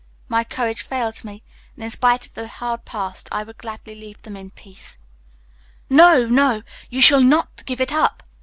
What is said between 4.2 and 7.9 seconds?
them in peace." "No, no, you shall not give